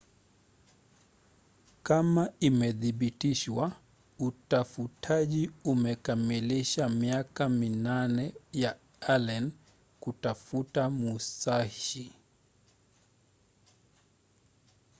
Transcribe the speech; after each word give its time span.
kama 1.83 2.33
imedhibitishwa 2.39 3.71
utafutaji 4.19 5.51
unakamilisha 5.65 6.89
miaka 6.89 7.49
minane 7.49 8.33
ya 8.53 8.77
allen 9.01 9.51
kutafuta 9.99 10.89
musashi 10.89 12.11